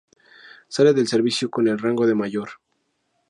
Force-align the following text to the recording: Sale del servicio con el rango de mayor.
Sale 0.67 0.93
del 0.95 1.07
servicio 1.07 1.51
con 1.51 1.67
el 1.67 1.77
rango 1.77 2.07
de 2.07 2.15
mayor. 2.15 2.49